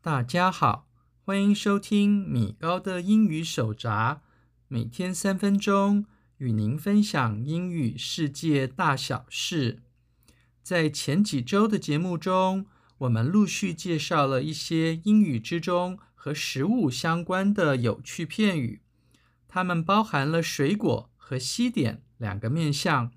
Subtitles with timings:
[0.00, 0.88] 大家好，
[1.24, 4.22] 欢迎收听米高的英语手札，
[4.68, 6.06] 每天三分钟
[6.38, 9.82] 与您分享英语世界大小事。
[10.62, 12.66] 在前几周的节目中，
[12.98, 18.80] 我们陆续介绍了一些英语之中和食物相关的有趣片语，
[19.46, 23.12] 它们包含了水果和西点两个面向。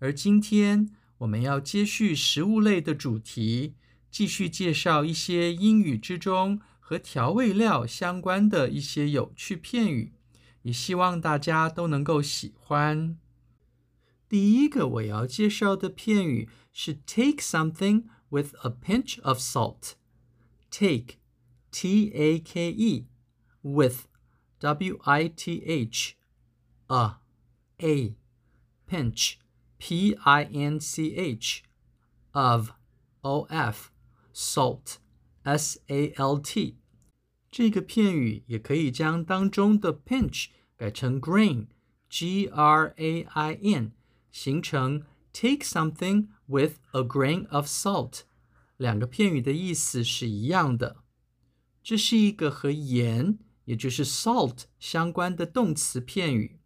[0.00, 0.90] 而今天
[1.22, 3.74] 我们要接续食物类的主题，
[4.10, 10.12] 继续介绍一些英语之中和调味料相关的一些有趣片语，
[10.62, 13.16] 也希望大家都能够喜欢。
[14.28, 19.92] 第一个我要介绍的片语是 take something with a pinch of salt。
[20.70, 21.18] take
[21.70, 23.06] T-A-K-E
[23.60, 24.06] with
[24.58, 26.16] W-I-T-H
[26.88, 27.16] a
[27.78, 28.16] a
[28.88, 29.34] pinch
[29.81, 31.63] P-I-N-C-H
[32.31, 32.71] of
[33.21, 33.89] O-F
[34.33, 34.95] salt
[35.43, 36.77] S-A-L-T
[37.49, 41.67] 这个片语也可以将当中的 pinch 改成 grain
[42.09, 43.91] G-R-A-I-N
[44.31, 48.21] 形成 take something with a grain of salt
[48.77, 50.97] 两个片语的意思是一样的。
[51.81, 56.59] 这是一个和盐，也就是 salt 相关的动词片语，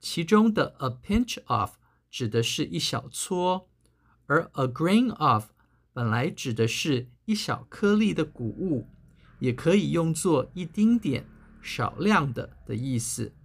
[0.00, 1.72] 其中的 a pinch of
[2.17, 3.67] 指的是一小撮，
[4.25, 5.51] 而 a grain of
[5.93, 8.87] 本来指的是一小颗粒的谷物，
[9.37, 11.27] 也可以用作一丁点、
[11.61, 13.35] 少量的的意思。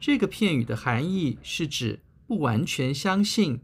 [0.00, 3.60] 这个片语的含义是指不完全相信，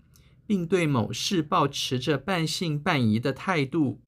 [0.46, 4.00] 并对某事抱持着半信半疑的态度。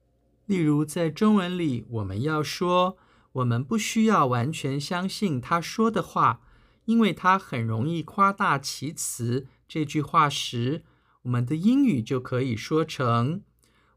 [0.46, 2.96] 例如，在中文里，我们要说
[3.32, 6.42] 我们不需要完全相信他说的话，
[6.84, 9.48] 因为他很容易夸大其词。
[9.69, 10.83] 这句话时，
[11.23, 13.43] 我们的英语就可以说成：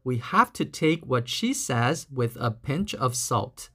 [0.03, 3.67] We have to take what she says with a pinch of salt,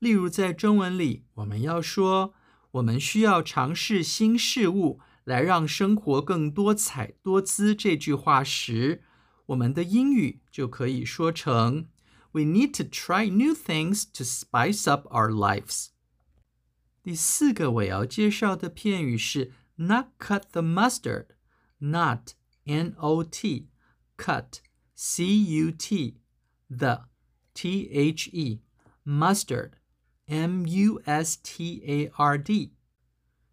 [0.00, 2.34] 例如，在中文里，我们要说
[2.72, 4.98] 我们需要尝试新事物。
[5.22, 9.04] 来让生活更多彩多姿这句话时，
[9.46, 11.86] 我们的英语就可以说成
[12.31, 15.87] ：We need to try new things to spice up our lives。
[17.01, 22.33] 第四个我要介绍的片语是 not cut the mustard，not
[22.65, 23.69] N-O-T
[24.17, 24.59] cut
[24.95, 26.19] C-U-T
[26.69, 27.07] the
[27.53, 28.61] T-H-E
[29.05, 29.71] mustard
[30.25, 31.03] M-U-S-T-A-R-D。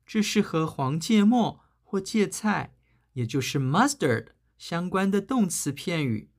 [0.05, 2.75] 这是和黄芥末或芥菜，
[3.13, 4.29] 也就是 mustard
[4.59, 6.31] 相关的动词片语。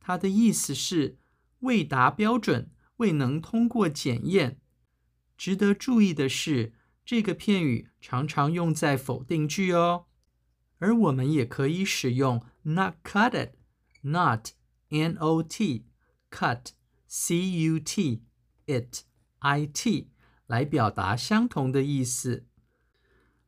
[0.00, 1.18] 它的意思是
[1.59, 4.59] 未达标准，未能通过检验。
[5.37, 6.73] 值得注意的是，
[7.05, 10.05] 这个片语常常用在否定句哦。
[10.79, 14.49] 而我们也可以使用 not cut it，not
[14.89, 15.85] N-O-T
[16.31, 16.67] cut
[17.07, 18.23] C-U-T
[18.65, 19.03] it
[19.39, 20.11] I-T
[20.47, 22.45] 来表达相同的意思。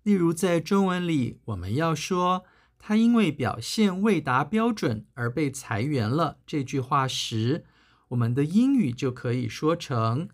[0.03, 2.43] 例如，在中文里，我们要说
[2.79, 7.65] 他因为表现未达标准而被裁员了这句话时，
[8.11, 10.29] 我们的英语就可以说成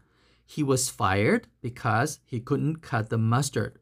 [0.47, 3.73] He was fired because he couldn't cut the mustard。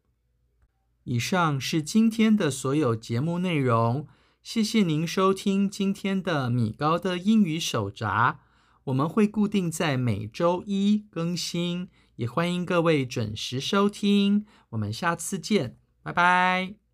[1.03, 4.07] 以上是今天的所有节目内容。
[4.41, 8.39] 谢谢您收听今天的米高的英语手札。
[8.85, 14.45] 我们会固定在每周一更新，也欢迎各位准时收听。
[14.69, 16.84] 我们下次见，拜拜。